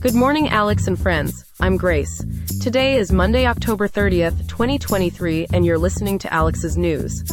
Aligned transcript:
Good 0.00 0.14
morning, 0.14 0.48
Alex 0.48 0.86
and 0.86 0.96
friends. 0.96 1.44
I'm 1.58 1.76
Grace. 1.76 2.24
Today 2.62 2.98
is 2.98 3.10
Monday, 3.10 3.46
October 3.46 3.88
30th, 3.88 4.46
2023, 4.46 5.48
and 5.52 5.66
you're 5.66 5.76
listening 5.76 6.20
to 6.20 6.32
Alex's 6.32 6.78
News. 6.78 7.24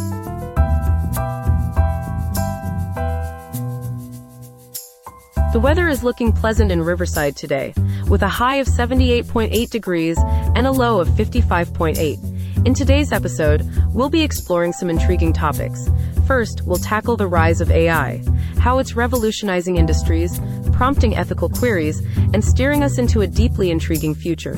The 5.54 5.60
weather 5.62 5.88
is 5.88 6.04
looking 6.04 6.32
pleasant 6.32 6.72
in 6.72 6.82
Riverside 6.82 7.36
today, 7.36 7.76
with 8.10 8.24
a 8.24 8.28
high 8.28 8.56
of 8.56 8.66
78.8 8.66 9.70
degrees 9.70 10.18
and 10.56 10.66
a 10.66 10.72
low 10.72 11.00
of 11.00 11.08
55.8. 11.10 12.66
In 12.66 12.74
today's 12.74 13.12
episode, 13.12 13.64
we'll 13.94 14.10
be 14.10 14.24
exploring 14.24 14.74
some 14.74 14.90
intriguing 14.90 15.34
topics. 15.34 15.88
First, 16.26 16.64
we'll 16.64 16.80
tackle 16.80 17.16
the 17.16 17.28
rise 17.28 17.62
of 17.62 17.70
AI, 17.70 18.24
how 18.58 18.80
it's 18.80 18.96
revolutionizing 18.96 19.78
industries, 19.78 20.40
prompting 20.76 21.16
ethical 21.16 21.50
queries, 21.50 22.02
and 22.34 22.44
steering 22.44 22.84
us 22.84 22.98
into 22.98 23.22
a 23.22 23.28
deeply 23.28 23.72
intriguing 23.72 24.14
future. 24.14 24.56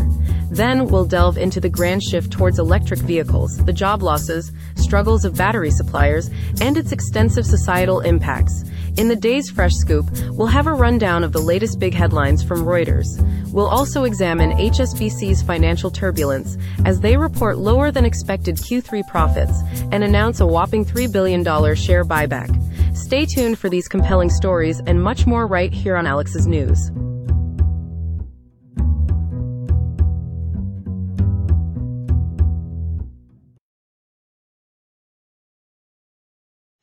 Then 0.50 0.88
we'll 0.88 1.06
delve 1.06 1.38
into 1.38 1.60
the 1.60 1.70
grand 1.70 2.02
shift 2.02 2.32
towards 2.32 2.58
electric 2.60 3.00
vehicles, 3.02 3.58
the 3.66 3.74
job 3.74 4.02
losses, 4.02 4.52
struggles 4.76 5.26
of 5.26 5.38
battery 5.38 5.72
suppliers, 5.72 6.30
and 6.62 6.78
its 6.78 6.92
extensive 6.92 7.46
societal 7.46 8.00
impacts. 8.00 8.64
In 8.98 9.10
the 9.10 9.16
day's 9.16 9.52
Fresh 9.52 9.76
Scoop, 9.76 10.10
we'll 10.32 10.48
have 10.48 10.66
a 10.66 10.74
rundown 10.74 11.24
of 11.24 11.32
the 11.32 11.40
latest 11.40 11.80
big 11.80 11.94
headlines 11.94 12.42
from 12.42 12.64
Reuters. 12.66 13.22
We'll 13.52 13.68
also 13.68 14.06
examine 14.06 14.52
HSBC's 14.54 15.44
financial 15.44 15.92
turbulence 15.92 16.58
as 16.84 17.00
they 17.00 17.16
report 17.16 17.58
lower 17.60 17.92
than 17.92 18.06
expected 18.06 18.56
Q3 18.56 19.08
profits 19.08 19.62
and 19.92 20.04
announce 20.04 20.40
a 20.40 20.48
whopping 20.48 20.84
$3 20.84 21.12
billion 21.12 21.44
share 21.76 22.04
buyback. 22.04 22.50
Stay 22.98 23.28
tuned 23.28 23.60
for 23.60 23.70
these 23.70 23.88
compelling 23.88 24.30
stories 24.30 24.82
and 24.88 25.02
much 25.02 25.28
more 25.28 25.46
right 25.46 25.72
here 25.72 25.96
on 25.96 26.08
Alex's 26.08 26.48
News. 26.48 26.92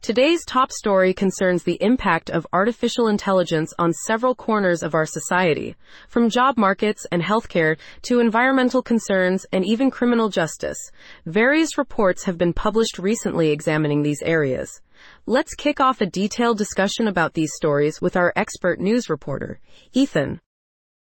Today's 0.00 0.44
top 0.44 0.70
story 0.70 1.12
concerns 1.12 1.64
the 1.64 1.82
impact 1.82 2.30
of 2.30 2.46
artificial 2.52 3.08
intelligence 3.08 3.74
on 3.78 3.92
several 4.06 4.34
corners 4.34 4.82
of 4.82 4.94
our 4.94 5.06
society, 5.06 5.74
from 6.08 6.30
job 6.30 6.56
markets 6.56 7.06
and 7.10 7.22
healthcare 7.22 7.76
to 8.02 8.20
environmental 8.20 8.82
concerns 8.82 9.46
and 9.50 9.64
even 9.64 9.90
criminal 9.90 10.28
justice. 10.28 10.78
Various 11.26 11.76
reports 11.76 12.24
have 12.24 12.38
been 12.38 12.52
published 12.52 12.98
recently 12.98 13.50
examining 13.50 14.02
these 14.02 14.22
areas. 14.22 14.80
Let's 15.26 15.54
kick 15.54 15.80
off 15.80 16.02
a 16.02 16.06
detailed 16.06 16.58
discussion 16.58 17.08
about 17.08 17.32
these 17.32 17.54
stories 17.54 17.98
with 17.98 18.14
our 18.14 18.30
expert 18.36 18.78
news 18.78 19.08
reporter, 19.08 19.58
Ethan. 19.94 20.38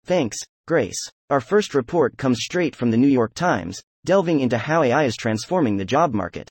Thanks, 0.04 0.38
Grace. 0.68 1.10
Our 1.28 1.40
first 1.40 1.74
report 1.74 2.16
comes 2.16 2.38
straight 2.40 2.76
from 2.76 2.92
the 2.92 2.96
New 2.96 3.08
York 3.08 3.34
Times, 3.34 3.82
delving 4.04 4.38
into 4.38 4.58
how 4.58 4.84
AI 4.84 5.02
is 5.06 5.16
transforming 5.16 5.76
the 5.76 5.84
job 5.84 6.14
market. 6.14 6.48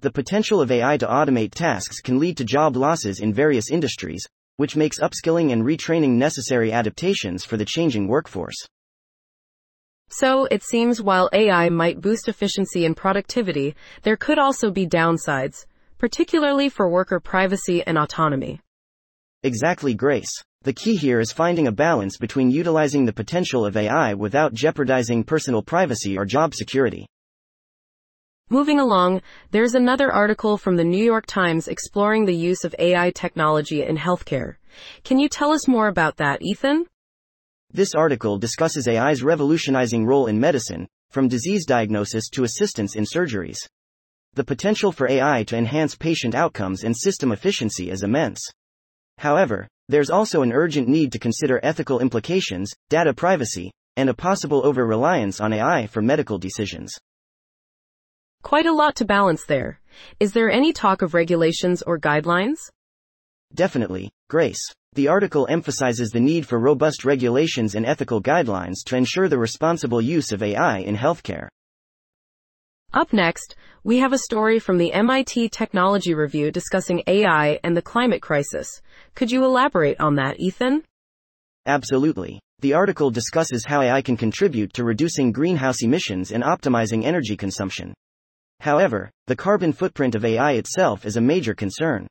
The 0.00 0.10
potential 0.10 0.60
of 0.60 0.72
AI 0.72 0.96
to 0.96 1.06
automate 1.06 1.52
tasks 1.54 2.00
can 2.00 2.18
lead 2.18 2.36
to 2.38 2.44
job 2.44 2.76
losses 2.76 3.20
in 3.20 3.32
various 3.32 3.70
industries, 3.70 4.26
which 4.56 4.74
makes 4.74 4.98
upskilling 4.98 5.52
and 5.52 5.62
retraining 5.62 6.14
necessary 6.14 6.72
adaptations 6.72 7.44
for 7.44 7.56
the 7.56 7.64
changing 7.64 8.08
workforce. 8.08 8.66
So, 10.08 10.46
it 10.46 10.64
seems 10.64 11.00
while 11.00 11.30
AI 11.32 11.68
might 11.68 12.00
boost 12.00 12.26
efficiency 12.26 12.84
and 12.84 12.96
productivity, 12.96 13.76
there 14.02 14.16
could 14.16 14.40
also 14.40 14.72
be 14.72 14.88
downsides, 14.88 15.66
particularly 16.00 16.70
for 16.70 16.88
worker 16.88 17.20
privacy 17.20 17.84
and 17.86 17.98
autonomy. 17.98 18.58
Exactly, 19.42 19.92
Grace. 19.94 20.32
The 20.62 20.72
key 20.72 20.96
here 20.96 21.20
is 21.20 21.30
finding 21.30 21.66
a 21.66 21.72
balance 21.72 22.16
between 22.16 22.50
utilizing 22.50 23.04
the 23.04 23.12
potential 23.12 23.66
of 23.66 23.76
AI 23.76 24.14
without 24.14 24.54
jeopardizing 24.54 25.24
personal 25.24 25.62
privacy 25.62 26.16
or 26.16 26.24
job 26.24 26.54
security. 26.54 27.06
Moving 28.48 28.80
along, 28.80 29.20
there's 29.50 29.74
another 29.74 30.10
article 30.10 30.56
from 30.56 30.76
the 30.76 30.84
New 30.84 31.04
York 31.04 31.26
Times 31.26 31.68
exploring 31.68 32.24
the 32.24 32.34
use 32.34 32.64
of 32.64 32.74
AI 32.78 33.10
technology 33.10 33.82
in 33.82 33.96
healthcare. 33.96 34.54
Can 35.04 35.18
you 35.18 35.28
tell 35.28 35.52
us 35.52 35.68
more 35.68 35.88
about 35.88 36.16
that, 36.16 36.40
Ethan? 36.40 36.86
This 37.70 37.94
article 37.94 38.38
discusses 38.38 38.88
AI's 38.88 39.22
revolutionizing 39.22 40.06
role 40.06 40.26
in 40.28 40.40
medicine, 40.40 40.88
from 41.10 41.28
disease 41.28 41.66
diagnosis 41.66 42.30
to 42.30 42.44
assistance 42.44 42.96
in 42.96 43.04
surgeries. 43.04 43.58
The 44.34 44.44
potential 44.44 44.92
for 44.92 45.08
AI 45.08 45.42
to 45.44 45.56
enhance 45.56 45.96
patient 45.96 46.34
outcomes 46.34 46.84
and 46.84 46.96
system 46.96 47.32
efficiency 47.32 47.90
is 47.90 48.04
immense. 48.04 48.40
However, 49.18 49.66
there's 49.88 50.08
also 50.08 50.42
an 50.42 50.52
urgent 50.52 50.86
need 50.86 51.10
to 51.12 51.18
consider 51.18 51.58
ethical 51.64 51.98
implications, 51.98 52.70
data 52.88 53.12
privacy, 53.12 53.72
and 53.96 54.08
a 54.08 54.14
possible 54.14 54.64
over 54.64 54.86
reliance 54.86 55.40
on 55.40 55.52
AI 55.52 55.88
for 55.88 56.00
medical 56.00 56.38
decisions. 56.38 56.92
Quite 58.42 58.66
a 58.66 58.72
lot 58.72 58.94
to 58.96 59.04
balance 59.04 59.44
there. 59.44 59.80
Is 60.20 60.32
there 60.32 60.48
any 60.48 60.72
talk 60.72 61.02
of 61.02 61.12
regulations 61.12 61.82
or 61.82 61.98
guidelines? 61.98 62.58
Definitely, 63.52 64.10
Grace. 64.28 64.62
The 64.94 65.08
article 65.08 65.46
emphasizes 65.50 66.10
the 66.10 66.20
need 66.20 66.46
for 66.46 66.58
robust 66.60 67.04
regulations 67.04 67.74
and 67.74 67.84
ethical 67.84 68.22
guidelines 68.22 68.76
to 68.86 68.96
ensure 68.96 69.28
the 69.28 69.38
responsible 69.38 70.00
use 70.00 70.30
of 70.30 70.42
AI 70.42 70.78
in 70.78 70.96
healthcare. 70.96 71.48
Up 72.92 73.12
next, 73.12 73.54
we 73.84 73.98
have 73.98 74.12
a 74.12 74.18
story 74.18 74.58
from 74.58 74.76
the 74.76 74.92
MIT 74.92 75.50
Technology 75.50 76.12
Review 76.12 76.50
discussing 76.50 77.04
AI 77.06 77.60
and 77.62 77.76
the 77.76 77.82
climate 77.82 78.20
crisis. 78.20 78.82
Could 79.14 79.30
you 79.30 79.44
elaborate 79.44 80.00
on 80.00 80.16
that, 80.16 80.40
Ethan? 80.40 80.82
Absolutely. 81.66 82.40
The 82.58 82.72
article 82.72 83.12
discusses 83.12 83.64
how 83.64 83.80
AI 83.80 84.02
can 84.02 84.16
contribute 84.16 84.72
to 84.72 84.82
reducing 84.82 85.30
greenhouse 85.30 85.82
emissions 85.82 86.32
and 86.32 86.42
optimizing 86.42 87.04
energy 87.04 87.36
consumption. 87.36 87.94
However, 88.58 89.08
the 89.28 89.36
carbon 89.36 89.72
footprint 89.72 90.16
of 90.16 90.24
AI 90.24 90.52
itself 90.52 91.06
is 91.06 91.16
a 91.16 91.20
major 91.20 91.54
concern. 91.54 92.08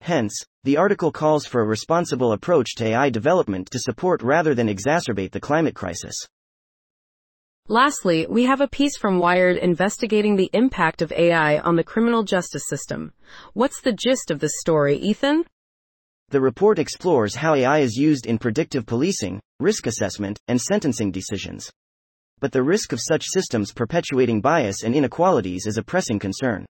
Hence, 0.00 0.42
the 0.64 0.78
article 0.78 1.12
calls 1.12 1.46
for 1.46 1.60
a 1.60 1.66
responsible 1.66 2.32
approach 2.32 2.74
to 2.78 2.86
AI 2.86 3.08
development 3.10 3.70
to 3.70 3.78
support 3.78 4.22
rather 4.24 4.56
than 4.56 4.66
exacerbate 4.66 5.30
the 5.30 5.40
climate 5.40 5.76
crisis. 5.76 6.16
Lastly, 7.68 8.26
we 8.28 8.44
have 8.44 8.60
a 8.60 8.68
piece 8.68 8.96
from 8.96 9.18
Wired 9.18 9.56
investigating 9.58 10.36
the 10.36 10.50
impact 10.52 11.02
of 11.02 11.12
AI 11.12 11.58
on 11.58 11.76
the 11.76 11.84
criminal 11.84 12.22
justice 12.22 12.64
system. 12.66 13.12
What's 13.52 13.80
the 13.80 13.92
gist 13.92 14.30
of 14.30 14.40
this 14.40 14.58
story, 14.58 14.96
Ethan? 14.96 15.44
The 16.30 16.40
report 16.40 16.78
explores 16.78 17.36
how 17.36 17.54
AI 17.54 17.78
is 17.78 17.94
used 17.94 18.26
in 18.26 18.38
predictive 18.38 18.86
policing, 18.86 19.40
risk 19.60 19.86
assessment, 19.86 20.38
and 20.48 20.60
sentencing 20.60 21.12
decisions 21.12 21.70
but 22.40 22.52
the 22.52 22.62
risk 22.62 22.92
of 22.92 23.00
such 23.00 23.24
systems 23.26 23.72
perpetuating 23.72 24.40
bias 24.40 24.82
and 24.82 24.94
inequalities 24.94 25.66
is 25.66 25.76
a 25.76 25.82
pressing 25.82 26.18
concern. 26.18 26.64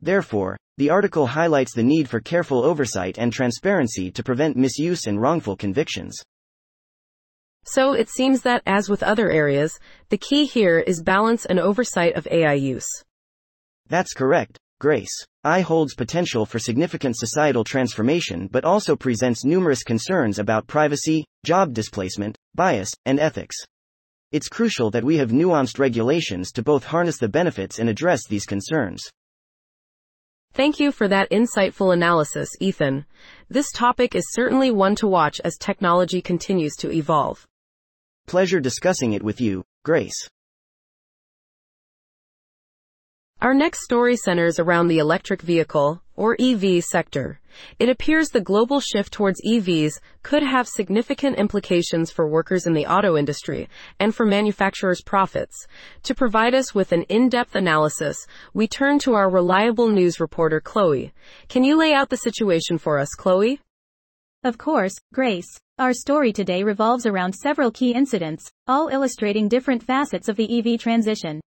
Therefore, 0.00 0.56
the 0.76 0.90
article 0.90 1.26
highlights 1.26 1.74
the 1.74 1.82
need 1.82 2.08
for 2.08 2.20
careful 2.20 2.64
oversight 2.64 3.18
and 3.18 3.32
transparency 3.32 4.10
to 4.10 4.22
prevent 4.22 4.56
misuse 4.56 5.06
and 5.06 5.20
wrongful 5.20 5.56
convictions. 5.56 6.20
So 7.66 7.94
it 7.94 8.08
seems 8.08 8.42
that, 8.42 8.62
as 8.64 8.88
with 8.88 9.02
other 9.02 9.28
areas, 9.28 9.78
the 10.08 10.16
key 10.16 10.46
here 10.46 10.78
is 10.78 11.02
balance 11.02 11.44
and 11.44 11.58
oversight 11.58 12.14
of 12.14 12.28
AI 12.30 12.54
use. 12.54 12.86
That's 13.88 14.14
correct, 14.14 14.56
Grace. 14.78 15.12
AI 15.44 15.62
holds 15.62 15.94
potential 15.94 16.46
for 16.46 16.60
significant 16.60 17.16
societal 17.16 17.64
transformation 17.64 18.48
but 18.52 18.64
also 18.64 18.94
presents 18.94 19.44
numerous 19.44 19.82
concerns 19.82 20.38
about 20.38 20.66
privacy, 20.68 21.24
job 21.44 21.72
displacement, 21.72 22.36
bias, 22.54 22.90
and 23.04 23.18
ethics. 23.18 23.56
It's 24.30 24.48
crucial 24.48 24.90
that 24.92 25.04
we 25.04 25.16
have 25.16 25.30
nuanced 25.30 25.78
regulations 25.78 26.52
to 26.52 26.62
both 26.62 26.84
harness 26.84 27.18
the 27.18 27.28
benefits 27.28 27.78
and 27.78 27.88
address 27.88 28.26
these 28.28 28.46
concerns. 28.46 29.02
Thank 30.52 30.80
you 30.80 30.90
for 30.92 31.08
that 31.08 31.30
insightful 31.30 31.92
analysis, 31.92 32.48
Ethan. 32.60 33.06
This 33.48 33.70
topic 33.72 34.14
is 34.14 34.24
certainly 34.32 34.70
one 34.70 34.94
to 34.96 35.06
watch 35.06 35.40
as 35.44 35.56
technology 35.56 36.22
continues 36.22 36.74
to 36.76 36.90
evolve. 36.90 37.46
Pleasure 38.26 38.58
discussing 38.58 39.12
it 39.12 39.22
with 39.22 39.40
you, 39.40 39.64
Grace. 39.84 40.28
Our 43.40 43.54
next 43.54 43.84
story 43.84 44.16
centers 44.16 44.58
around 44.58 44.88
the 44.88 44.98
electric 44.98 45.42
vehicle, 45.42 46.02
or 46.16 46.36
EV 46.40 46.82
sector. 46.82 47.38
It 47.78 47.88
appears 47.88 48.30
the 48.30 48.40
global 48.40 48.80
shift 48.80 49.12
towards 49.12 49.40
EVs 49.46 50.00
could 50.24 50.42
have 50.42 50.66
significant 50.66 51.38
implications 51.38 52.10
for 52.10 52.26
workers 52.26 52.66
in 52.66 52.72
the 52.72 52.86
auto 52.86 53.16
industry 53.16 53.68
and 54.00 54.12
for 54.12 54.26
manufacturers' 54.26 55.02
profits. 55.02 55.66
To 56.04 56.14
provide 56.14 56.54
us 56.54 56.74
with 56.74 56.90
an 56.90 57.02
in-depth 57.04 57.54
analysis, 57.54 58.26
we 58.52 58.66
turn 58.66 58.98
to 59.00 59.14
our 59.14 59.30
reliable 59.30 59.88
news 59.88 60.18
reporter, 60.18 60.60
Chloe. 60.60 61.12
Can 61.48 61.62
you 61.62 61.76
lay 61.76 61.92
out 61.92 62.08
the 62.08 62.16
situation 62.16 62.78
for 62.78 62.98
us, 62.98 63.10
Chloe? 63.16 63.60
Of 64.42 64.58
course, 64.58 64.94
Grace. 65.12 65.60
Our 65.78 65.92
story 65.92 66.32
today 66.32 66.62
revolves 66.62 67.04
around 67.04 67.34
several 67.34 67.70
key 67.70 67.92
incidents, 67.92 68.50
all 68.66 68.88
illustrating 68.88 69.46
different 69.46 69.82
facets 69.82 70.26
of 70.26 70.36
the 70.36 70.58
EV 70.58 70.80
transition. 70.80 71.38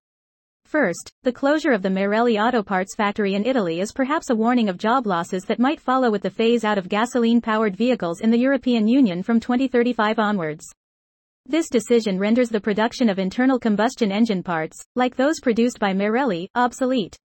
First, 0.66 1.10
the 1.24 1.31
closure 1.31 1.72
of 1.72 1.81
the 1.81 1.90
Marelli 1.90 2.38
Auto 2.38 2.62
Parts 2.62 2.94
factory 2.96 3.34
in 3.34 3.44
Italy 3.44 3.80
is 3.80 3.92
perhaps 3.92 4.30
a 4.30 4.36
warning 4.36 4.70
of 4.70 4.78
job 4.78 5.08
losses 5.08 5.46
that 5.46 5.58
might 5.58 5.81
follow 5.81 6.12
with 6.12 6.22
the 6.22 6.30
phase 6.30 6.64
out 6.64 6.78
of 6.78 6.90
gasoline-powered 6.90 7.76
vehicles 7.76 8.22
in 8.22 8.30
the 8.30 8.38
European 8.38 8.88
Union 8.88 9.24
from 9.24 9.40
2035 9.40 10.20
onwards. 10.20 10.64
This 11.48 11.68
decision 11.68 12.20
renders 12.20 12.50
the 12.50 12.62
production 12.62 13.10
of 13.10 13.18
internal 13.18 13.58
combustion 13.58 14.12
engine 14.12 14.44
parts, 14.44 14.80
like 14.96 15.16
those 15.16 15.40
produced 15.40 15.80
by 15.80 15.92
Marelli, 15.92 16.48
obsolete. 16.54 17.18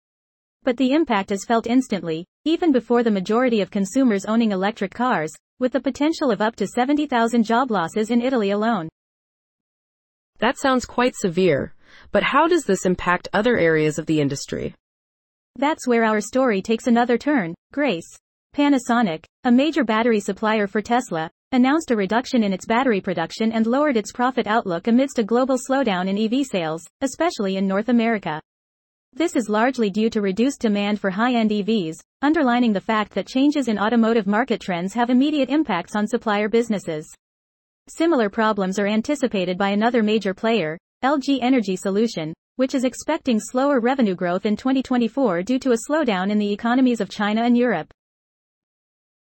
But 0.63 0.79
the 0.79 0.95
impact 0.95 1.33
is 1.33 1.45
felt 1.45 1.67
instantly, 1.67 2.25
even 2.47 2.73
before 2.73 3.03
the 3.03 3.11
majority 3.11 3.61
of 3.61 3.71
consumers 3.71 4.25
owning 4.25 4.53
electric 4.53 4.95
cars, 4.95 5.35
with 5.65 5.73
the 5.73 5.81
potential 5.81 6.31
of 6.31 6.43
up 6.43 6.55
to 6.57 6.67
70,000 6.67 7.43
job 7.43 7.71
losses 7.71 8.11
in 8.11 8.21
Italy 8.21 8.51
alone. 8.51 8.87
That 10.39 10.59
sounds 10.59 10.85
quite 10.85 11.15
severe, 11.17 11.73
but 12.13 12.23
how 12.23 12.47
does 12.47 12.65
this 12.65 12.85
impact 12.85 13.29
other 13.33 13.57
areas 13.57 13.99
of 13.99 14.05
the 14.05 14.21
industry? 14.21 14.75
That's 15.57 15.89
where 15.89 16.05
our 16.05 16.21
story 16.21 16.61
takes 16.61 16.87
another 16.87 17.17
turn, 17.17 17.55
Grace. 17.73 18.15
Panasonic, 18.55 19.25
a 19.45 19.51
major 19.51 19.85
battery 19.85 20.21
supplier 20.21 20.67
for 20.67 20.83
Tesla, 20.83 21.31
announced 21.53 21.91
a 21.91 21.97
reduction 21.97 22.45
in 22.45 22.53
its 22.53 22.67
battery 22.67 23.01
production 23.01 23.51
and 23.51 23.67
lowered 23.67 23.97
its 23.97 24.13
profit 24.13 24.47
outlook 24.47 24.87
amidst 24.87 25.19
a 25.19 25.25
global 25.25 25.57
slowdown 25.57 26.09
in 26.11 26.19
EV 26.19 26.45
sales, 26.45 26.85
especially 27.01 27.57
in 27.57 27.67
North 27.67 27.89
America. 27.89 28.39
This 29.17 29.37
is 29.37 29.49
largely 29.49 29.91
due 29.91 30.11
to 30.11 30.21
reduced 30.21 30.61
demand 30.61 31.01
for 31.01 31.09
high-end 31.09 31.53
EVs, 31.53 32.01
underlining 32.23 32.73
the 32.73 32.81
fact 32.81 33.15
that 33.15 33.29
changes 33.29 33.69
in 33.69 33.79
automotive 33.79 34.27
market 34.27 34.61
trends 34.61 34.93
have 34.95 35.09
immediate 35.09 35.51
impacts 35.51 35.95
on 35.95 36.09
supplier 36.09 36.49
businesses. 36.49 37.07
Similar 37.87 38.29
problems 38.29 38.77
are 38.77 38.89
anticipated 38.89 39.57
by 39.57 39.69
another 39.69 40.03
major 40.03 40.35
player, 40.35 40.77
LG 41.05 41.39
Energy 41.43 41.77
Solution, 41.77 42.35
which 42.57 42.75
is 42.75 42.83
expecting 42.83 43.39
slower 43.39 43.79
revenue 43.79 44.17
growth 44.17 44.47
in 44.47 44.57
2024 44.57 45.45
due 45.45 45.61
to 45.61 45.71
a 45.71 45.79
slowdown 45.89 46.29
in 46.33 46.39
the 46.41 46.53
economies 46.53 47.01
of 47.01 47.09
China 47.09 47.45
and 47.45 47.57
Europe. 47.57 47.95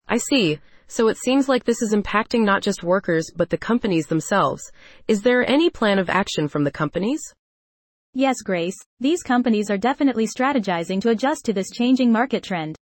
I 0.10 0.18
see. 0.18 0.60
So 0.88 1.08
it 1.08 1.18
seems 1.18 1.48
like 1.48 1.64
this 1.64 1.82
is 1.82 1.94
impacting 1.94 2.44
not 2.44 2.64
just 2.64 2.84
workers 2.84 3.32
but 3.34 3.50
the 3.50 3.58
companies 3.58 4.08
themselves. 4.08 4.62
Is 5.08 5.22
there 5.22 5.50
any 5.50 5.70
plan 5.70 6.00
of 6.00 6.10
action 6.10 6.50
from 6.50 6.66
the 6.66 6.72
companies? 6.72 7.22
Yes, 8.16 8.38
Grace, 8.44 8.76
these 9.00 9.22
companies 9.22 9.70
are 9.70 9.78
definitely 9.78 10.26
strategizing 10.26 11.00
to 11.02 11.10
adjust 11.10 11.46
to 11.46 11.54
this 11.54 11.70
changing 11.70 12.12
market 12.12 12.42
trend. 12.44 12.76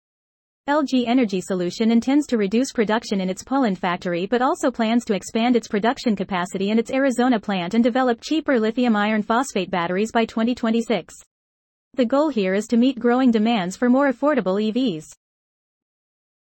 LG 0.70 1.06
Energy 1.06 1.42
Solution 1.42 1.92
intends 1.92 2.26
to 2.28 2.38
reduce 2.38 2.72
production 2.72 3.20
in 3.20 3.30
its 3.30 3.44
Poland 3.44 3.78
factory 3.78 4.26
but 4.26 4.42
also 4.42 4.72
plans 4.72 5.04
to 5.06 5.14
expand 5.14 5.58
its 5.58 5.68
production 5.68 6.16
capacity 6.16 6.72
in 6.72 6.80
its 6.80 6.92
Arizona 6.92 7.42
plant 7.42 7.74
and 7.74 7.84
develop 7.84 8.22
cheaper 8.22 8.58
lithium 8.58 8.96
iron 8.96 9.22
phosphate 9.22 9.70
batteries 9.70 10.14
by 10.14 10.24
2026. 10.24 11.14
The 11.94 12.06
goal 12.06 12.30
here 12.30 12.54
is 12.54 12.68
to 12.68 12.78
meet 12.78 12.98
growing 12.98 13.32
demands 13.32 13.76
for 13.76 13.90
more 13.90 14.10
affordable 14.10 14.62
EVs. 14.62 15.06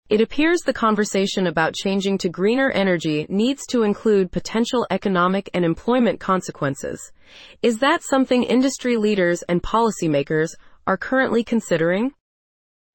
It 0.07 0.21
appears 0.21 0.61
the 0.61 0.71
conversation 0.71 1.47
about 1.47 1.73
changing 1.73 2.19
to 2.19 2.29
greener 2.29 2.69
energy 2.69 3.25
needs 3.27 3.65
to 3.71 3.81
include 3.81 4.31
potential 4.31 4.85
economic 4.91 5.49
and 5.55 5.65
employment 5.65 6.19
consequences. 6.19 7.11
Is 7.63 7.79
that 7.79 8.03
something 8.03 8.43
industry 8.43 8.97
leaders 8.97 9.41
and 9.49 9.63
policymakers 9.63 10.49
are 10.85 10.95
currently 10.95 11.43
considering? 11.43 12.11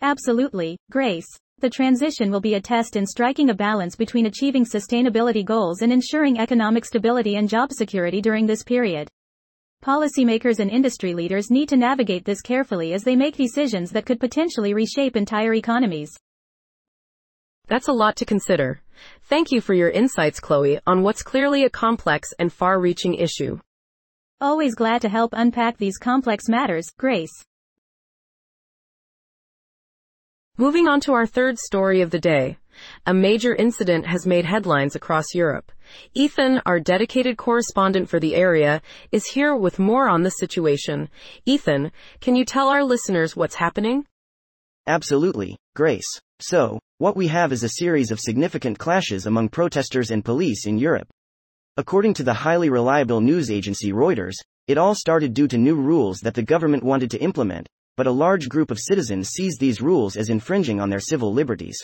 Absolutely, 0.00 0.78
Grace. 0.92 1.26
The 1.58 1.68
transition 1.68 2.30
will 2.30 2.40
be 2.40 2.54
a 2.54 2.60
test 2.60 2.94
in 2.94 3.04
striking 3.06 3.50
a 3.50 3.54
balance 3.54 3.96
between 3.96 4.26
achieving 4.26 4.64
sustainability 4.64 5.44
goals 5.44 5.82
and 5.82 5.92
ensuring 5.92 6.38
economic 6.38 6.84
stability 6.84 7.34
and 7.34 7.48
job 7.48 7.72
security 7.72 8.20
during 8.20 8.46
this 8.46 8.62
period. 8.62 9.08
Policymakers 9.84 10.60
and 10.60 10.70
industry 10.70 11.12
leaders 11.12 11.50
need 11.50 11.68
to 11.70 11.76
navigate 11.76 12.24
this 12.24 12.40
carefully 12.40 12.92
as 12.92 13.02
they 13.02 13.16
make 13.16 13.36
decisions 13.36 13.90
that 13.90 14.06
could 14.06 14.20
potentially 14.20 14.74
reshape 14.74 15.16
entire 15.16 15.54
economies. 15.54 16.16
That's 17.70 17.86
a 17.86 17.92
lot 17.92 18.16
to 18.16 18.24
consider. 18.24 18.82
Thank 19.22 19.52
you 19.52 19.60
for 19.60 19.74
your 19.74 19.90
insights, 19.90 20.40
Chloe, 20.40 20.80
on 20.88 21.02
what's 21.02 21.22
clearly 21.22 21.62
a 21.62 21.70
complex 21.70 22.30
and 22.36 22.52
far 22.52 22.80
reaching 22.80 23.14
issue. 23.14 23.60
Always 24.40 24.74
glad 24.74 25.02
to 25.02 25.08
help 25.08 25.30
unpack 25.32 25.78
these 25.78 25.96
complex 25.96 26.48
matters, 26.48 26.88
Grace. 26.98 27.30
Moving 30.58 30.88
on 30.88 30.98
to 31.02 31.12
our 31.12 31.26
third 31.26 31.60
story 31.60 32.00
of 32.00 32.10
the 32.10 32.18
day. 32.18 32.58
A 33.06 33.14
major 33.14 33.54
incident 33.54 34.04
has 34.04 34.26
made 34.26 34.46
headlines 34.46 34.96
across 34.96 35.32
Europe. 35.32 35.70
Ethan, 36.12 36.60
our 36.66 36.80
dedicated 36.80 37.36
correspondent 37.36 38.08
for 38.08 38.18
the 38.18 38.34
area, 38.34 38.82
is 39.12 39.26
here 39.26 39.54
with 39.54 39.78
more 39.78 40.08
on 40.08 40.24
the 40.24 40.30
situation. 40.30 41.08
Ethan, 41.46 41.92
can 42.20 42.34
you 42.34 42.44
tell 42.44 42.66
our 42.66 42.82
listeners 42.82 43.36
what's 43.36 43.54
happening? 43.54 44.06
Absolutely, 44.86 45.56
Grace. 45.76 46.08
So, 46.40 46.78
what 46.98 47.16
we 47.16 47.28
have 47.28 47.52
is 47.52 47.62
a 47.62 47.76
series 47.78 48.10
of 48.10 48.20
significant 48.20 48.78
clashes 48.78 49.26
among 49.26 49.50
protesters 49.50 50.10
and 50.10 50.24
police 50.24 50.66
in 50.66 50.78
Europe. 50.78 51.08
According 51.76 52.14
to 52.14 52.22
the 52.22 52.34
highly 52.34 52.68
reliable 52.68 53.20
news 53.20 53.50
agency 53.50 53.92
Reuters, 53.92 54.34
it 54.66 54.78
all 54.78 54.94
started 54.94 55.34
due 55.34 55.48
to 55.48 55.58
new 55.58 55.74
rules 55.74 56.18
that 56.20 56.34
the 56.34 56.42
government 56.42 56.82
wanted 56.82 57.10
to 57.12 57.18
implement, 57.20 57.68
but 57.96 58.06
a 58.06 58.12
large 58.12 58.48
group 58.48 58.70
of 58.70 58.78
citizens 58.78 59.28
sees 59.28 59.56
these 59.58 59.80
rules 59.80 60.16
as 60.16 60.28
infringing 60.30 60.80
on 60.80 60.90
their 60.90 61.00
civil 61.00 61.32
liberties. 61.32 61.78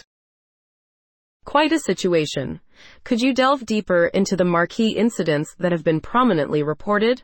Quite 1.44 1.72
a 1.72 1.78
situation. 1.78 2.60
Could 3.04 3.20
you 3.20 3.32
delve 3.32 3.64
deeper 3.64 4.06
into 4.08 4.37
the 4.37 4.44
marquee 4.44 4.96
incidents 4.96 5.54
that 5.58 5.72
have 5.72 5.84
been 5.84 6.00
prominently 6.00 6.62
reported? 6.62 7.22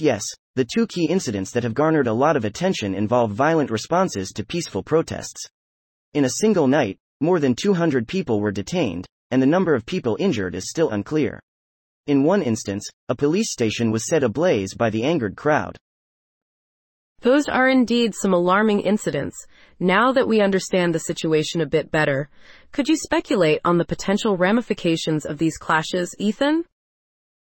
Yes, 0.00 0.24
the 0.54 0.64
two 0.64 0.86
key 0.86 1.04
incidents 1.04 1.50
that 1.50 1.62
have 1.62 1.74
garnered 1.74 2.06
a 2.06 2.12
lot 2.14 2.34
of 2.34 2.46
attention 2.46 2.94
involve 2.94 3.32
violent 3.32 3.70
responses 3.70 4.30
to 4.30 4.46
peaceful 4.46 4.82
protests. 4.82 5.46
In 6.14 6.24
a 6.24 6.30
single 6.40 6.66
night, 6.66 6.96
more 7.20 7.38
than 7.38 7.54
200 7.54 8.08
people 8.08 8.40
were 8.40 8.50
detained, 8.50 9.06
and 9.30 9.42
the 9.42 9.46
number 9.46 9.74
of 9.74 9.84
people 9.84 10.16
injured 10.18 10.54
is 10.54 10.70
still 10.70 10.88
unclear. 10.88 11.38
In 12.06 12.24
one 12.24 12.40
instance, 12.40 12.88
a 13.10 13.14
police 13.14 13.52
station 13.52 13.90
was 13.90 14.06
set 14.06 14.22
ablaze 14.22 14.74
by 14.74 14.88
the 14.88 15.04
angered 15.04 15.36
crowd. 15.36 15.76
Those 17.20 17.46
are 17.46 17.68
indeed 17.68 18.14
some 18.14 18.32
alarming 18.32 18.80
incidents. 18.80 19.36
Now 19.78 20.12
that 20.12 20.26
we 20.26 20.40
understand 20.40 20.94
the 20.94 21.00
situation 21.00 21.60
a 21.60 21.66
bit 21.66 21.90
better, 21.90 22.30
could 22.72 22.88
you 22.88 22.96
speculate 22.96 23.60
on 23.66 23.76
the 23.76 23.84
potential 23.84 24.38
ramifications 24.38 25.26
of 25.26 25.36
these 25.36 25.58
clashes, 25.58 26.14
Ethan? 26.18 26.64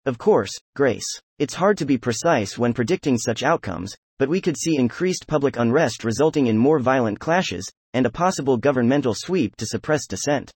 Of 0.06 0.19
course, 0.19 0.50
Grace. 0.75 1.21
It's 1.39 1.55
hard 1.55 1.79
to 1.79 1.87
be 1.87 1.99
precise 1.99 2.56
when 2.56 2.75
predicting 2.75 3.19
such 3.19 3.43
outcomes, 3.43 3.95
but 4.19 4.29
we 4.29 4.41
could 4.41 4.56
see 4.56 4.77
increased 4.77 5.27
public 5.27 5.56
unrest 5.56 6.05
resulting 6.05 6.47
in 6.47 6.59
more 6.59 6.79
violent 6.79 7.21
clashes, 7.21 7.71
and 7.95 8.06
a 8.06 8.11
possible 8.11 8.56
governmental 8.56 9.15
sweep 9.15 9.55
to 9.56 9.67
suppress 9.67 10.06
dissent. 10.06 10.53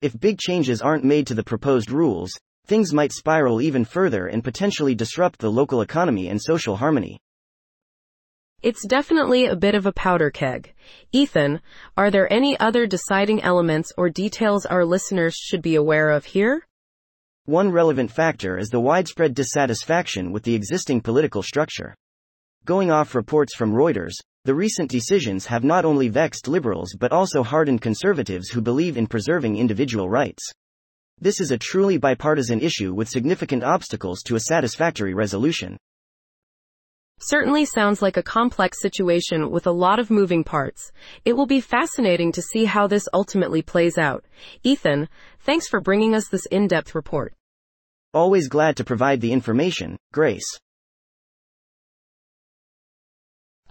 If 0.00 0.18
big 0.18 0.38
changes 0.38 0.82
aren't 0.82 1.04
made 1.04 1.26
to 1.28 1.34
the 1.34 1.44
proposed 1.44 1.90
rules, 1.90 2.32
things 2.66 2.92
might 2.92 3.12
spiral 3.12 3.60
even 3.60 3.84
further 3.84 4.26
and 4.26 4.44
potentially 4.44 4.94
disrupt 4.94 5.40
the 5.40 5.50
local 5.50 5.80
economy 5.80 6.28
and 6.28 6.40
social 6.40 6.76
harmony. 6.76 7.20
It's 8.62 8.86
definitely 8.86 9.46
a 9.46 9.56
bit 9.56 9.74
of 9.74 9.86
a 9.86 9.92
powder 9.92 10.30
keg. 10.30 10.72
Ethan, 11.10 11.60
are 11.96 12.12
there 12.12 12.32
any 12.32 12.58
other 12.60 12.86
deciding 12.86 13.42
elements 13.42 13.92
or 13.98 14.08
details 14.08 14.66
our 14.66 14.84
listeners 14.84 15.34
should 15.34 15.62
be 15.62 15.74
aware 15.74 16.10
of 16.10 16.24
here? 16.24 16.64
One 17.46 17.72
relevant 17.72 18.12
factor 18.12 18.56
is 18.56 18.68
the 18.68 18.78
widespread 18.78 19.34
dissatisfaction 19.34 20.30
with 20.30 20.44
the 20.44 20.54
existing 20.54 21.00
political 21.00 21.42
structure. 21.42 21.92
Going 22.64 22.92
off 22.92 23.16
reports 23.16 23.56
from 23.56 23.72
Reuters, 23.72 24.12
the 24.44 24.54
recent 24.54 24.88
decisions 24.88 25.46
have 25.46 25.64
not 25.64 25.84
only 25.84 26.08
vexed 26.08 26.46
liberals 26.46 26.94
but 26.96 27.10
also 27.10 27.42
hardened 27.42 27.82
conservatives 27.82 28.50
who 28.50 28.60
believe 28.60 28.96
in 28.96 29.08
preserving 29.08 29.56
individual 29.56 30.08
rights. 30.08 30.52
This 31.20 31.40
is 31.40 31.50
a 31.50 31.58
truly 31.58 31.98
bipartisan 31.98 32.60
issue 32.60 32.94
with 32.94 33.08
significant 33.08 33.64
obstacles 33.64 34.22
to 34.26 34.36
a 34.36 34.40
satisfactory 34.40 35.12
resolution. 35.12 35.76
Certainly 37.24 37.66
sounds 37.66 38.02
like 38.02 38.16
a 38.16 38.22
complex 38.22 38.80
situation 38.82 39.52
with 39.52 39.68
a 39.68 39.70
lot 39.70 40.00
of 40.00 40.10
moving 40.10 40.42
parts. 40.42 40.90
It 41.24 41.34
will 41.34 41.46
be 41.46 41.60
fascinating 41.60 42.32
to 42.32 42.42
see 42.42 42.64
how 42.64 42.88
this 42.88 43.08
ultimately 43.14 43.62
plays 43.62 43.96
out. 43.96 44.24
Ethan, 44.64 45.08
thanks 45.38 45.68
for 45.68 45.80
bringing 45.80 46.16
us 46.16 46.26
this 46.28 46.46
in-depth 46.46 46.96
report. 46.96 47.32
Always 48.12 48.48
glad 48.48 48.76
to 48.76 48.84
provide 48.84 49.20
the 49.20 49.32
information, 49.32 49.96
Grace. 50.12 50.58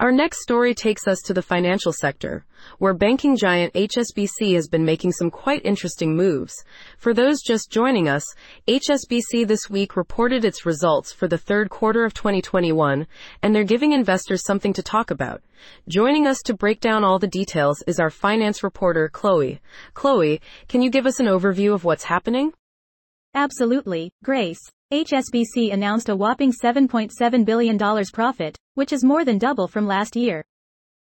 Our 0.02 0.12
next 0.12 0.42
story 0.42 0.74
takes 0.74 1.08
us 1.08 1.20
to 1.26 1.34
the 1.36 1.44
financial 1.44 1.94
sector, 1.94 2.44
where 2.80 2.96
banking 2.96 3.38
giant 3.38 3.76
HSBC 3.76 4.56
has 4.56 4.68
been 4.68 4.84
making 4.84 5.12
some 5.12 5.30
quite 5.30 5.64
interesting 5.64 6.16
moves. 6.16 6.56
For 6.98 7.14
those 7.14 7.44
just 7.44 7.70
joining 7.70 8.10
us, 8.10 8.24
HSBC 8.68 9.46
this 9.46 9.70
week 9.70 9.96
reported 9.96 10.44
its 10.44 10.66
results 10.66 11.14
for 11.14 11.28
the 11.28 11.38
third 11.38 11.70
quarter 11.70 12.04
of 12.04 12.16
2021, 12.16 13.06
and 13.44 13.54
they're 13.54 13.64
giving 13.64 13.92
investors 13.92 14.44
something 14.44 14.74
to 14.74 14.82
talk 14.82 15.12
about. 15.12 15.44
Joining 15.88 16.26
us 16.26 16.40
to 16.46 16.56
break 16.56 16.80
down 16.80 17.04
all 17.04 17.20
the 17.20 17.28
details 17.28 17.84
is 17.86 18.00
our 18.00 18.10
finance 18.10 18.64
reporter, 18.64 19.08
Chloe. 19.08 19.62
Chloe, 19.94 20.42
can 20.68 20.82
you 20.82 20.90
give 20.90 21.06
us 21.06 21.20
an 21.20 21.28
overview 21.28 21.76
of 21.76 21.84
what's 21.84 22.06
happening? 22.06 22.54
Absolutely, 23.36 24.12
Grace. 24.24 24.72
HSBC 24.92 25.72
announced 25.72 26.10
a 26.10 26.16
whopping 26.16 26.52
$7.7 26.52 27.46
billion 27.46 27.78
profit, 28.12 28.58
which 28.76 28.94
is 28.94 29.04
more 29.04 29.26
than 29.26 29.38
double 29.38 29.68
from 29.68 29.88
last 29.88 30.16
year. 30.16 30.44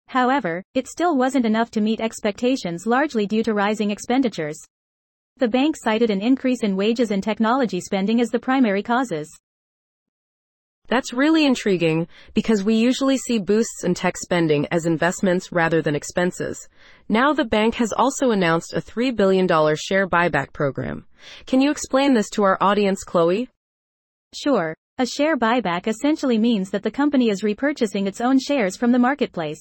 However, 0.08 0.64
it 0.74 0.88
still 0.88 1.18
wasn't 1.18 1.46
enough 1.46 1.72
to 1.72 1.82
meet 1.82 2.00
expectations 2.00 2.86
largely 2.86 3.26
due 3.26 3.44
to 3.44 3.54
rising 3.54 3.92
expenditures. 3.92 4.60
The 5.38 5.48
bank 5.48 5.76
cited 5.78 6.10
an 6.10 6.22
increase 6.22 6.64
in 6.64 6.78
wages 6.78 7.12
and 7.12 7.24
technology 7.24 7.82
spending 7.82 8.22
as 8.22 8.30
the 8.30 8.40
primary 8.40 8.84
causes. 8.84 9.30
That's 10.88 11.14
really 11.14 11.46
intriguing 11.46 12.08
because 12.36 12.64
we 12.64 12.76
usually 12.76 13.18
see 13.18 13.40
boosts 13.40 13.84
in 13.84 13.96
tech 13.96 14.16
spending 14.18 14.68
as 14.72 14.86
investments 14.86 15.52
rather 15.52 15.82
than 15.82 15.96
expenses. 15.96 16.70
Now 17.10 17.34
the 17.34 17.44
bank 17.44 17.76
has 17.76 17.92
also 17.92 18.30
announced 18.32 18.74
a 18.74 18.82
$3 18.82 19.16
billion 19.16 19.48
share 19.76 20.08
buyback 20.08 20.54
program. 20.54 21.06
Can 21.48 21.60
you 21.60 21.72
explain 21.72 22.14
this 22.14 22.30
to 22.32 22.44
our 22.44 22.58
audience, 22.62 23.04
Chloe? 23.04 23.50
Sure. 24.34 24.76
A 24.98 25.06
share 25.06 25.36
buyback 25.36 25.88
essentially 25.88 26.38
means 26.38 26.70
that 26.70 26.82
the 26.82 26.90
company 26.90 27.30
is 27.30 27.44
repurchasing 27.44 28.08
its 28.08 28.22
own 28.22 28.40
shares 28.40 28.78
from 28.78 28.94
the 28.94 29.00
marketplace. 29.00 29.60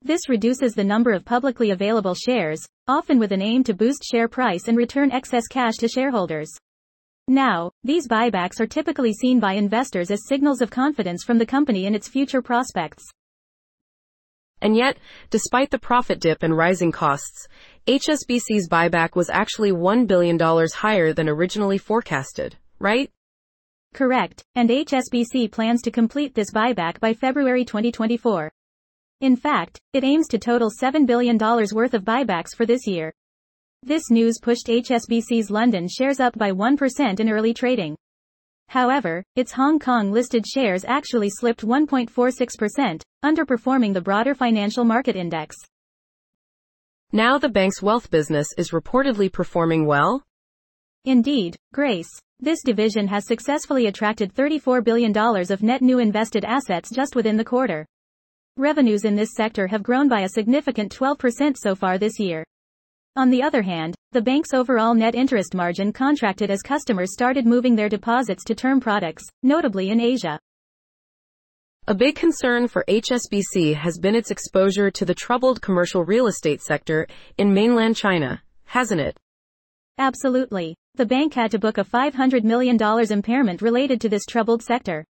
This 0.00 0.30
reduces 0.30 0.72
the 0.72 0.82
number 0.82 1.12
of 1.12 1.26
publicly 1.26 1.72
available 1.72 2.14
shares, 2.14 2.66
often 2.88 3.18
with 3.18 3.32
an 3.32 3.42
aim 3.42 3.64
to 3.64 3.74
boost 3.74 4.02
share 4.02 4.28
price 4.28 4.66
and 4.66 4.78
return 4.78 5.12
excess 5.12 5.46
cash 5.46 5.76
to 5.76 5.88
shareholders. 5.88 6.50
Now, 7.28 7.70
these 7.84 8.08
buybacks 8.08 8.58
are 8.58 8.66
typically 8.66 9.12
seen 9.12 9.40
by 9.40 9.52
investors 9.52 10.10
as 10.10 10.26
signals 10.26 10.62
of 10.62 10.70
confidence 10.70 11.22
from 11.22 11.36
the 11.36 11.44
company 11.44 11.84
in 11.84 11.94
its 11.94 12.08
future 12.08 12.40
prospects. 12.40 13.04
And 14.62 14.74
yet, 14.74 14.96
despite 15.28 15.70
the 15.70 15.78
profit 15.78 16.18
dip 16.18 16.42
and 16.42 16.56
rising 16.56 16.92
costs, 16.92 17.46
HSBC's 17.86 18.70
buyback 18.70 19.16
was 19.16 19.28
actually 19.28 19.72
$1 19.72 20.06
billion 20.06 20.38
higher 20.40 21.12
than 21.12 21.28
originally 21.28 21.76
forecasted, 21.76 22.56
right? 22.78 23.10
Correct, 23.96 24.44
and 24.56 24.68
HSBC 24.68 25.50
plans 25.50 25.80
to 25.80 25.90
complete 25.90 26.34
this 26.34 26.52
buyback 26.52 27.00
by 27.00 27.14
February 27.14 27.64
2024. 27.64 28.52
In 29.22 29.36
fact, 29.36 29.80
it 29.94 30.04
aims 30.04 30.28
to 30.28 30.38
total 30.38 30.70
$7 30.70 31.06
billion 31.06 31.38
worth 31.38 31.94
of 31.94 32.04
buybacks 32.04 32.54
for 32.54 32.66
this 32.66 32.86
year. 32.86 33.10
This 33.82 34.10
news 34.10 34.38
pushed 34.42 34.66
HSBC's 34.66 35.50
London 35.50 35.88
shares 35.88 36.20
up 36.20 36.36
by 36.36 36.52
1% 36.52 37.20
in 37.20 37.30
early 37.30 37.54
trading. 37.54 37.96
However, 38.68 39.24
its 39.34 39.52
Hong 39.52 39.78
Kong 39.78 40.12
listed 40.12 40.44
shares 40.46 40.84
actually 40.84 41.30
slipped 41.30 41.62
1.46%, 41.62 43.00
underperforming 43.24 43.94
the 43.94 44.02
broader 44.02 44.34
financial 44.34 44.84
market 44.84 45.16
index. 45.16 45.56
Now 47.12 47.38
the 47.38 47.48
bank's 47.48 47.80
wealth 47.80 48.10
business 48.10 48.48
is 48.58 48.72
reportedly 48.72 49.32
performing 49.32 49.86
well? 49.86 50.22
Indeed, 51.06 51.56
Grace. 51.72 52.10
This 52.38 52.62
division 52.62 53.08
has 53.08 53.26
successfully 53.26 53.86
attracted 53.86 54.34
$34 54.34 54.84
billion 54.84 55.16
of 55.16 55.62
net 55.62 55.80
new 55.80 55.98
invested 55.98 56.44
assets 56.44 56.90
just 56.94 57.16
within 57.16 57.38
the 57.38 57.44
quarter. 57.44 57.86
Revenues 58.58 59.06
in 59.06 59.16
this 59.16 59.34
sector 59.34 59.66
have 59.66 59.82
grown 59.82 60.06
by 60.06 60.20
a 60.20 60.28
significant 60.28 60.94
12% 60.94 61.56
so 61.56 61.74
far 61.74 61.96
this 61.96 62.20
year. 62.20 62.44
On 63.16 63.30
the 63.30 63.42
other 63.42 63.62
hand, 63.62 63.94
the 64.12 64.20
bank's 64.20 64.52
overall 64.52 64.92
net 64.92 65.14
interest 65.14 65.54
margin 65.54 65.94
contracted 65.94 66.50
as 66.50 66.60
customers 66.60 67.14
started 67.14 67.46
moving 67.46 67.74
their 67.74 67.88
deposits 67.88 68.44
to 68.44 68.54
term 68.54 68.80
products, 68.80 69.24
notably 69.42 69.88
in 69.88 69.98
Asia. 69.98 70.38
A 71.88 71.94
big 71.94 72.16
concern 72.16 72.68
for 72.68 72.84
HSBC 72.86 73.74
has 73.76 73.98
been 73.98 74.14
its 74.14 74.30
exposure 74.30 74.90
to 74.90 75.06
the 75.06 75.14
troubled 75.14 75.62
commercial 75.62 76.04
real 76.04 76.26
estate 76.26 76.60
sector 76.60 77.06
in 77.38 77.54
mainland 77.54 77.96
China, 77.96 78.42
hasn't 78.64 79.00
it? 79.00 79.16
Absolutely. 79.98 80.74
The 80.96 81.04
bank 81.04 81.34
had 81.34 81.50
to 81.50 81.58
book 81.58 81.76
a 81.76 81.84
$500 81.84 82.42
million 82.42 82.78
impairment 83.10 83.60
related 83.60 84.00
to 84.00 84.08
this 84.08 84.24
troubled 84.24 84.62
sector. 84.62 85.04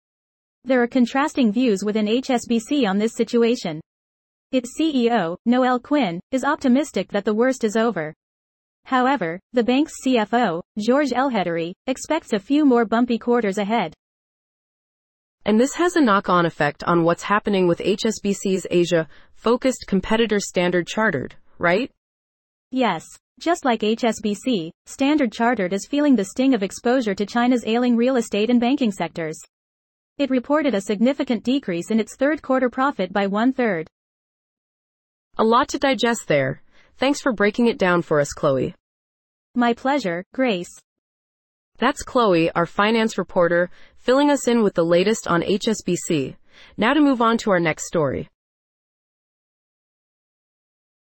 There 0.64 0.82
are 0.82 0.88
contrasting 0.88 1.52
views 1.52 1.84
within 1.84 2.06
HSBC 2.06 2.88
on 2.88 2.98
this 2.98 3.16
situation. 3.16 3.82
Its 4.54 4.80
CEO, 4.80 5.36
Noel 5.46 5.80
Quinn, 5.80 6.22
is 6.32 6.46
optimistic 6.46 7.10
that 7.10 7.26
the 7.26 7.34
worst 7.34 7.66
is 7.66 7.76
over. 7.76 8.14
However, 8.86 9.42
the 9.52 9.64
bank's 9.64 9.92
CFO, 10.06 10.62
Georges 10.80 11.12
Elhedery, 11.12 11.74
expects 11.88 12.32
a 12.32 12.40
few 12.40 12.64
more 12.64 12.86
bumpy 12.86 13.18
quarters 13.18 13.58
ahead. 13.58 13.94
And 15.44 15.60
this 15.60 15.74
has 15.74 15.98
a 15.98 16.02
knock-on 16.02 16.46
effect 16.46 16.86
on 16.86 17.04
what's 17.04 17.24
happening 17.24 17.68
with 17.68 17.80
HSBC's 17.80 18.66
Asia-focused 18.72 19.84
competitor 19.88 20.40
Standard 20.40 20.88
Chartered, 20.88 21.36
right? 21.60 21.92
Yes. 22.72 23.04
Just 23.40 23.66
like 23.66 23.82
HSBC, 23.82 24.70
Standard 24.86 25.32
Chartered 25.32 25.74
is 25.74 25.88
feeling 25.88 26.16
the 26.16 26.26
sting 26.26 26.54
of 26.54 26.62
exposure 26.62 27.16
to 27.16 27.26
China's 27.26 27.64
ailing 27.66 27.96
real 27.96 28.16
estate 28.16 28.52
and 28.52 28.60
banking 28.60 28.92
sectors. 28.92 29.40
It 30.20 30.30
reported 30.30 30.76
a 30.76 30.82
significant 30.82 31.44
decrease 31.44 31.90
in 31.90 32.00
its 32.00 32.16
third 32.16 32.44
quarter 32.44 32.70
profit 32.70 33.12
by 33.12 33.26
one 33.26 33.52
third. 33.52 33.88
A 35.40 35.44
lot 35.44 35.68
to 35.70 35.80
digest 35.80 36.28
there. 36.28 36.62
Thanks 36.98 37.22
for 37.22 37.34
breaking 37.34 37.68
it 37.68 37.80
down 37.80 38.04
for 38.04 38.20
us, 38.20 38.32
Chloe. 38.34 38.76
My 39.56 39.74
pleasure, 39.74 40.24
Grace. 40.34 40.80
That's 41.80 42.04
Chloe, 42.04 42.52
our 42.52 42.68
finance 42.68 43.18
reporter, 43.18 43.72
filling 43.98 44.30
us 44.30 44.48
in 44.48 44.62
with 44.62 44.76
the 44.76 44.86
latest 44.86 45.28
on 45.28 45.42
HSBC. 45.42 46.36
Now 46.78 46.94
to 46.94 47.02
move 47.02 47.22
on 47.22 47.40
to 47.40 47.50
our 47.50 47.60
next 47.60 47.88
story. 47.88 48.30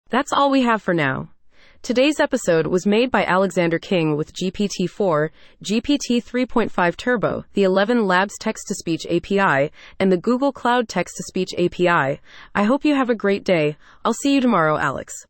That's 0.08 0.32
all 0.32 0.50
we 0.50 0.62
have 0.62 0.80
for 0.80 0.94
now. 0.94 1.28
Today's 1.82 2.20
episode 2.20 2.68
was 2.68 2.86
made 2.86 3.10
by 3.10 3.24
Alexander 3.24 3.80
King 3.80 4.16
with 4.16 4.32
GPT-4, 4.34 5.30
GPT 5.64 6.22
3.5 6.22 6.96
Turbo, 6.96 7.44
the 7.54 7.64
ElevenLabs 7.64 8.34
text-to-speech 8.38 9.04
API, 9.06 9.72
and 9.98 10.12
the 10.12 10.16
Google 10.16 10.52
Cloud 10.52 10.88
text-to-speech 10.88 11.50
API. 11.58 12.20
I 12.54 12.62
hope 12.62 12.84
you 12.84 12.94
have 12.94 13.10
a 13.10 13.16
great 13.16 13.42
day. 13.42 13.76
I'll 14.04 14.14
see 14.14 14.32
you 14.32 14.40
tomorrow, 14.40 14.78
Alex. 14.78 15.12